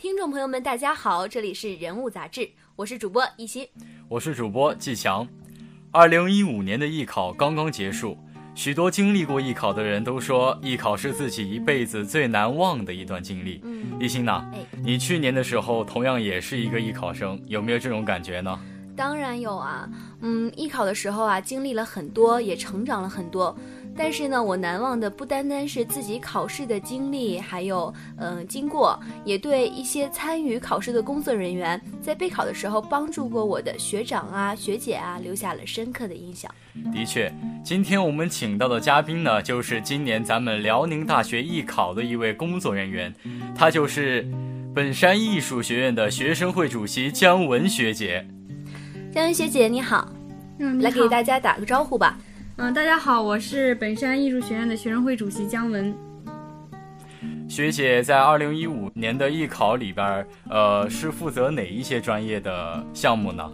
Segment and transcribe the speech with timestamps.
[0.00, 3.68] 听众朋友们，大家好，这里是人物杂志，我是主播一心，
[4.08, 5.28] 我是主播季强。
[5.90, 8.16] 二零一五年的艺考刚刚结束，
[8.54, 13.60] 许多经历过艺考的人都说，艺考是自己一辈子最难忘的一段经历。
[13.62, 14.42] 嗯，一心呐，
[14.82, 18.58] 你去年的时候同样也是一个艺考生，有没有这种感觉呢？
[18.96, 19.86] 当然有啊，
[20.22, 23.54] 嗯，艺考的时候啊，经历了很多，也成长了很多。
[23.96, 36.50] 但是呢，我难忘的不单单是自己考试的经历，还有嗯经过，也对一些参与考试的工作人员，在备考的时候帮助过我的学长啊、学姐啊，留下了深刻的印象。
[36.94, 37.30] 的确，
[37.62, 43.14] 今天我们请到的嘉宾呢，就是今年咱们辽宁大学艺考的一位工作人员，
[43.54, 44.26] 他就是
[44.74, 48.26] 本山艺术学院的学生会主席姜文学姐。
[49.12, 50.10] 姜文学姐你好，
[50.58, 52.16] 嗯，来给大家打个招呼吧。
[52.18, 52.24] 嗯，
[52.60, 55.92] 大家好，我是本山艺术学院的学生会主席姜文。
[57.48, 63.50] 学姐在二零一五年的艺考里边，呃，是负责哪一些专业的项目呢？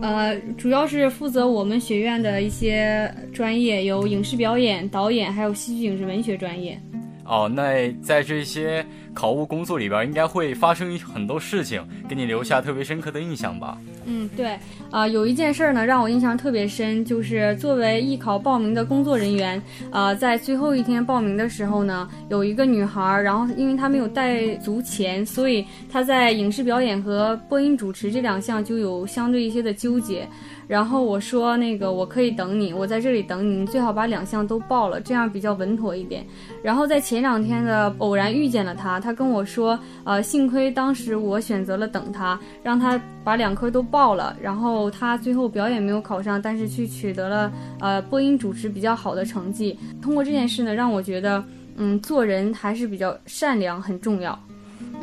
[0.00, 6.78] 呃，主要是负责我们学院的一些专业，有影视表演、导演，还有戏剧影视文学专业。
[7.24, 8.84] 哦，那在这些
[9.14, 13.78] 考务工作里边，应该会发生很多事情，给你留下特别深刻的印象吧？
[14.04, 14.58] 嗯，对，
[14.90, 30.26] 啊，有一件事儿呢，让我印象特别深，就是作为艺考报名的工作人员，呃，在最后一天报名的时候呢，有一个女孩，然后因为她没有带足钱，所以她在影视表演和播音主持这两项就有相对一些的纠结。
[30.68, 36.24] 然后我说那个我可以等你，我在这里等你，你最好把两项都报了，这样比较稳妥一点。
[36.62, 44.36] 然后在前两天的偶然遇见了他，他跟我说，呃，幸亏当时我选择了等他，让他把两科都报了。
[44.40, 49.76] 然后他最后表演没有考上，但是去取得了呃播音主持比较好的成绩。
[50.00, 51.44] 通过这件事呢，让我觉得，
[51.76, 54.38] 嗯，做人还是比较善良很重要。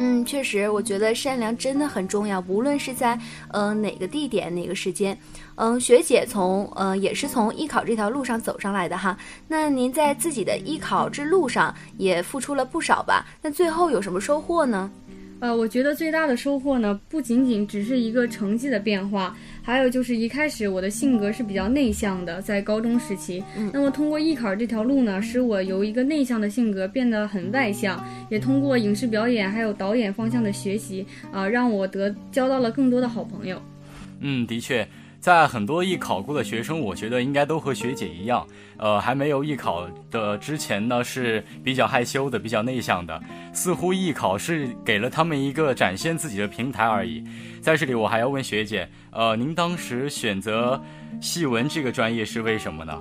[0.01, 3.19] 嗯，确实，我觉得善良真的很重要，无论是在
[3.51, 5.17] 呃哪个地点、哪个时间。
[5.55, 9.17] 嗯，学姐从呃也是从艺考这条路上走上来的哈。
[9.49, 13.25] 那您在自己的艺考之路上也付出了不少吧？
[13.41, 14.89] 那最后有什么收获呢？
[15.39, 23.43] 呃，我觉得最大的收获呢，不仅仅只是一个成绩的变化，还有就是一开始我的性格是比较内向的，在高中时期。
[23.57, 33.61] 嗯，那么通过艺考这条路呢，使我由一个内向的性格变得很外向，也通过影视表演还有导演方向的学习啊，让我得交到了更多的好朋友。
[34.19, 34.85] 嗯，的确。
[35.19, 38.47] 在很多艺考过的学生，我觉得应该都和学姐一样，
[38.77, 43.21] 呃，还没有艺考的之前呢，是比较害羞的，比较内向的。
[43.51, 47.21] 似乎艺考是给了他们一个展现自己的平台而已。
[47.61, 50.81] 在这里，我还要问学姐，呃，您当时选择
[51.21, 52.97] 戏文这个专业是为什么呢？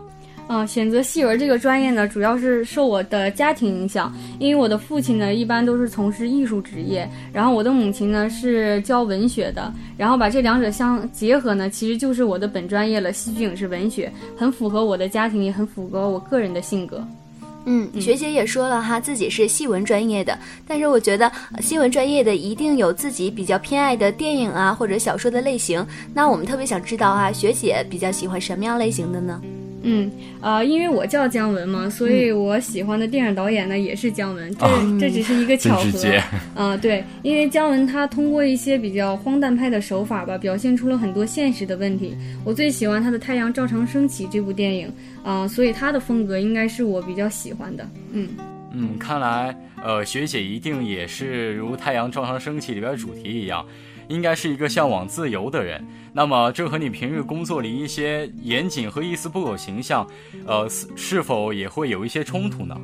[0.50, 17.06] 嗯，选择戏文这个专业呢，主要是受我的家庭影响，因为我的父亲呢一般都是从事艺术职业，然后我的母亲呢是教文学的，然后把这两者相结合呢，其实就是我的本专业了，戏剧影视文学，很符合我的家庭，也很符合我个人的性格。
[17.66, 29.38] 嗯，学姐也说了哈，自己是戏文专业的，但是我觉得戏文专业的一定有自己比较偏爱的电影啊或者小说的类型，那我们特别想知道啊，学姐比较喜欢什么样类型的呢？
[29.82, 34.66] 嗯，呃，因为我叫姜文嘛，所以我喜欢的电影导演呢也是姜文，这
[34.98, 36.22] 这只是一个巧合。
[36.54, 42.16] 啊，对，因为姜文他通过一些比较荒诞派的手法吧，表现出了很多现实的问题。
[42.44, 47.88] 我最喜欢他的《太阳照常升起》这部电影，啊，所以他的风格应该是我比较喜欢的。
[48.12, 48.28] 嗯
[48.72, 53.64] 嗯，看来呃，学姐一定也是如《太阳照常升起》里边主题一样。
[54.08, 60.06] 应该是一个向往自由的人，那么这和你平日工作里一些严谨和一丝不苟形象，
[60.46, 62.76] 呃，是否也会有一些冲突呢？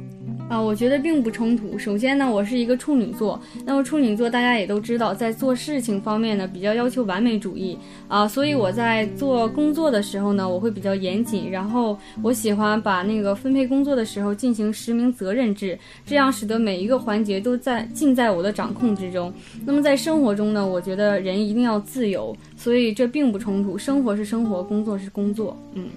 [0.47, 1.79] 啊，我觉得并不冲突。
[1.79, 7.77] 首先呢，我是一个处女座，那么处女座大家也都知道，在做事情方面呢比较要求完美主义
[8.09, 19.33] 啊，所以我在做工作的时候呢，我会比较严谨，然后我喜欢把那个分配工作的时候进行实名责任制，这样使得每一个环节都在尽在我的掌控之中。
[19.65, 23.79] 那么在生活中呢，我觉得人一定要自由，所以这并不冲突。
[23.79, 25.89] 生活是生活，工作是工作，嗯。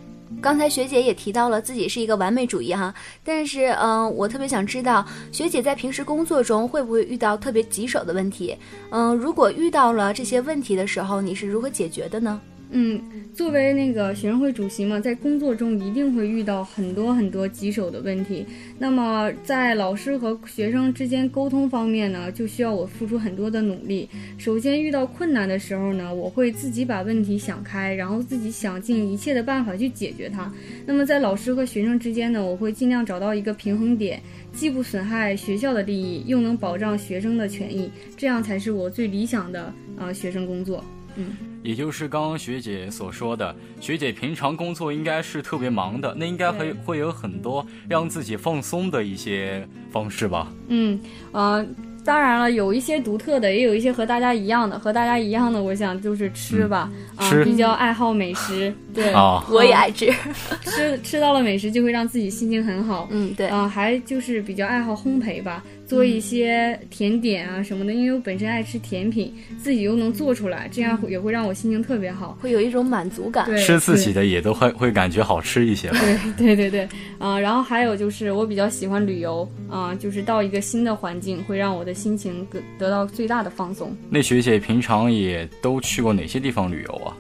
[0.42, 2.94] 刚才学姐也提到了自己是一个完美主义哈，
[3.24, 8.56] 但是嗯，我特别想知道学姐在平时工作中会不会遇到特别棘手的问题？
[8.92, 12.40] 嗯，如果遇到了这些问题的时候，你是如何解决的呢？
[12.70, 13.02] 嗯，
[13.34, 18.46] 作为那个学生会主席嘛，在工作中一定会遇到很多很多棘手的问题。
[18.78, 24.10] 那么在老师和学生之间沟通方面呢，就需要我付出很多的努力。
[24.38, 30.52] 首先遇到困难的时候呢，我会自己把问题想开，然后自己想尽一切的办法去解决它。
[30.86, 34.22] 那么在老师和学生之间呢，我会尽量找到一个平衡点，
[34.52, 40.84] 既不损害学校的利益，又能保障学生的权益，这样才是我最理想的啊、学生工作。
[41.18, 41.36] 嗯。
[41.64, 50.48] 也就是刚刚学姐所说的，学姐平常工作应该是特别忙的，那应该会会有很多让自己放松的一些方式吧？
[50.70, 50.98] 嗯，
[51.34, 51.66] 呃，
[52.06, 54.80] 当然了，有一些独特的，也有一些和大家一样的。
[54.80, 60.10] 和大家一样的，我想就是吃吧，啊、吃比较爱好美食， 对，啊，我也爱吃。
[60.64, 63.10] 吃吃到了美食就会让自己心情很好。
[63.12, 63.48] 嗯，对。
[63.48, 72.38] 啊、还就是比较爱好烘焙吧，做一些甜点啊什么的，因为我本身爱吃甜品，自己又能做出来，这样也会让我心情特别好。
[72.42, 73.46] 会有一种满足感。
[73.46, 76.00] 对，吃自己的也都会会感觉好吃一些吧？
[76.38, 83.96] 对对对对，啊、然后还有就是我比较喜欢旅游，啊、就是到一个新的环境，会让我的心情得得到最大的放松。
[84.10, 87.18] 那学姐平常也都去过哪些地方旅游啊？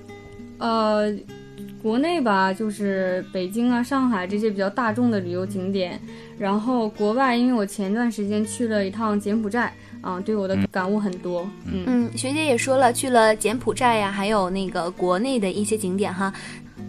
[0.59, 1.15] 呃，
[1.81, 5.99] 国内吧，就是北京啊、上海这些比较大众的旅游景点，
[6.37, 16.33] 然后国外，因为我前段时间去了一趟柬埔寨，啊、对我的感悟很多，嗯嗯，学姐也说了，去了柬埔寨呀，还有那个国内的一些景点哈。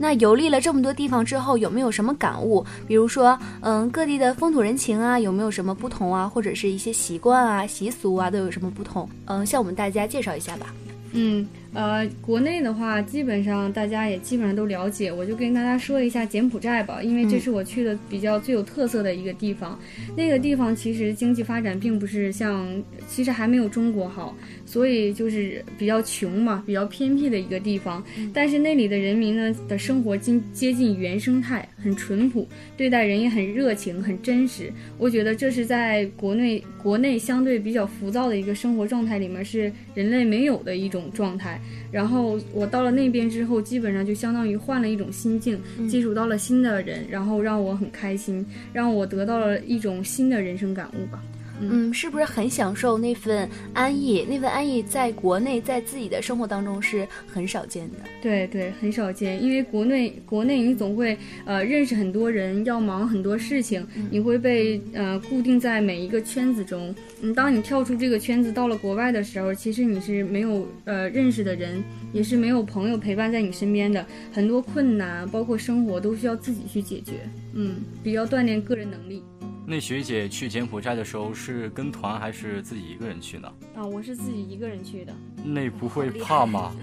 [0.00, 2.64] 那游历了这么多地方之后，有没有什么感悟？
[2.86, 6.28] 比如说，嗯，各地的风土人情啊，有没有什么不同啊？
[6.28, 9.08] 或者是一些习惯啊、习俗啊，都有什么不同？
[9.26, 10.72] 嗯，向我们大家介绍一下吧。
[11.12, 19.78] 嗯，呃，国内的话，基本上大家也基本上都了解，我就跟大家说一下柬埔寨吧，因为这是我去的比较最有特色的一个地方。
[20.16, 22.66] 那个地方其实经济发展并不是像，
[23.06, 24.34] 其实还没有中国好，
[24.64, 28.02] 所以就是比较穷嘛，比较偏僻的一个地方。
[28.32, 32.48] 但是那里的人民呢的生活近接近原生态，很淳朴，
[32.78, 34.72] 对待人也很热情，很真实。
[34.96, 41.57] 我觉得这是在国内国内相对比较浮躁的一个生活状态里面，是人类没有的一种状态。
[41.90, 45.58] 然后我到了那边之后，基本上就相当于换了一种心境，
[45.88, 51.22] 接触到了新的人，然后让我很开心，让我得到了一种新的人生感悟吧。
[51.60, 54.24] 嗯，是不是很享受那份安逸？
[54.28, 57.96] 那份安逸在国内，在自己的生活当中是很少见的。
[58.22, 66.94] 对对，很少见，因为国内国内你总会呃认识很多人，要忙很多事情，你会被呃固定在每一个圈子中。
[67.20, 71.82] 嗯，当你跳出这个圈子到了国外的时候，其实你是没有呃认识的人，
[72.12, 77.14] 也是没有朋友陪伴在你身边的，很多困难包括生活都需要自己去解决。
[77.54, 79.22] 嗯，比较锻炼个人能力。
[79.70, 83.52] 那学姐去柬埔寨的时候是跟团还是自己一个人去呢？
[83.74, 85.14] 啊，我是自己一个人去的。
[85.44, 86.74] 那不会怕吗？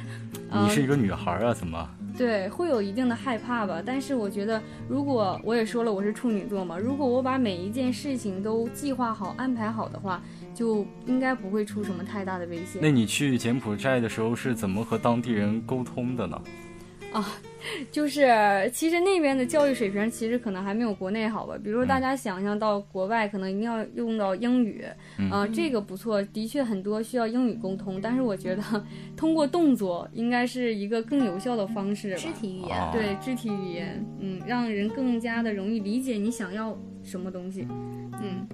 [0.52, 1.90] 啊 你是一个女孩啊，怎么？
[2.16, 10.22] 对，会有一定的害怕吧，但是我觉得，如果我也说了我是处女座嘛，如果我把每一件事情都计划好、安排好的话，
[10.54, 12.80] 就应该不会出什么太大的危险。
[12.80, 16.40] 那你去柬埔寨的时候是怎么和当地人沟通的呢？
[17.92, 24.86] 就是其实那边的教育水平其实可能还没有国内好吧，比如说大家想象到国外可能一定要用到英语，
[25.18, 28.64] 嗯啊、这个不错，的确很多需要英语沟通，但是我觉得
[29.18, 32.18] 通过动作应该是一个更有效的方式吧。
[32.18, 37.68] 肢体语言，啊对肢体语言，嗯，让人更加的容易理解你想要什么东西，
[38.22, 38.48] 嗯。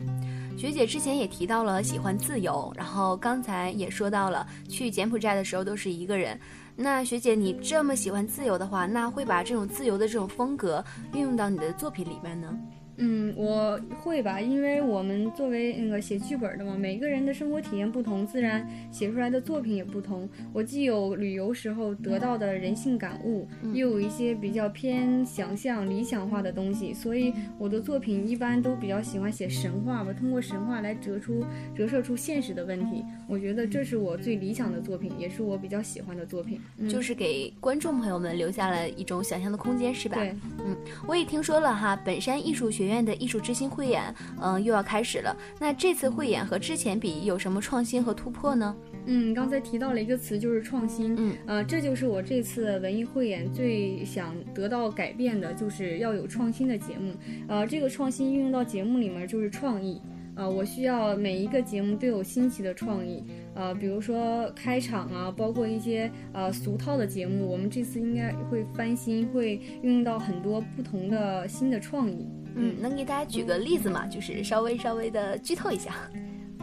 [0.62, 6.40] 学姐之前也提到了喜欢自由，然后刚才也说到了去柬埔寨的时候都是一个人。
[6.76, 12.56] 那学姐，你这么喜欢自由的话，那会把这种自由的这种风格运用到你的作品里面呢？
[12.98, 20.30] 嗯，我会吧，因为我们作为那个写剧本的嘛，每个人的生活体验不同，自然写出来的作品也不同。
[20.54, 31.44] 我既有旅游时候得到的人性感悟，又有一些比较偏想象、理想化的东西，所以我的作品一般都比较喜欢写神话吧，通过神话来折出
[31.76, 33.04] 折射出现实的问题。
[33.28, 36.60] 我觉得这是我最理想的作品，也是我比较喜欢的作品。
[36.78, 40.18] 嗯、就是给观众朋友们留下了一种想象的空间，是吧？
[40.18, 40.76] 对，嗯
[41.08, 44.04] 我也听说了哈，本山艺术学院的艺术之星汇演，
[44.42, 45.34] 嗯、又要开始了。
[45.60, 48.76] 那这次汇演和之前比有什么创新和突破呢？
[49.06, 51.16] 嗯，刚才提到了一个词，就是创新。
[51.18, 57.14] 嗯，呃，这就是我这次文艺汇演最想得到改变的，就是要有创新的节目。
[57.48, 60.02] 呃，这个创新运用到节目里面就是创意。
[60.34, 63.22] 呃，我需要每一个节目都有新奇的创意。
[63.54, 72.30] 呃，比如说开场啊，包括一些呃俗套的节目，我们这次应该会翻新，会运用到很多不同的新的创意。
[72.56, 74.06] 嗯，能给大家举个例子吗？
[74.08, 75.96] 就是稍微稍微的剧透一下。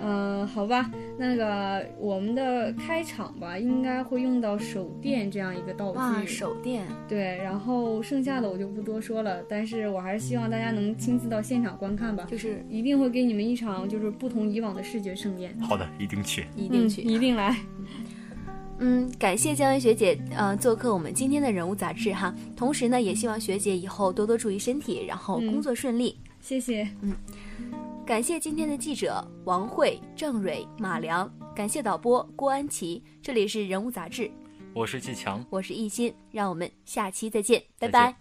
[0.01, 6.27] 呃，好吧，那个我们的开场吧，应该会用到手电这样一个道哇，具。
[6.29, 15.53] 手电，对，然后剩下的我就不多说了，但是我还是希望大家能亲自到现场观看吧，就是一定会给你们一场就是不同以往的视觉盛宴。
[15.61, 16.47] 好的，一定去。
[16.55, 17.03] 一定去。
[17.03, 17.57] 嗯一定来。
[18.81, 22.35] 嗯，感谢姜文学姐，呃，做客我们今天的人物杂志哈。
[22.57, 26.19] 同时呢，也希望学姐以后多多注意身体，然后工作顺利。
[26.41, 26.89] 谢谢。
[27.03, 27.15] 嗯
[28.07, 33.03] 感谢今天的记者王慧、郑蕊、马良，感谢导播郭安琪。
[33.21, 34.31] 这里是人物杂志，
[34.73, 38.19] 我是季强，我是易欣，让我们下期再见，拜再见拜。